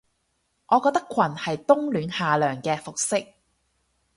[0.69, 3.35] 我覺得裙係冬暖夏涼嘅服飾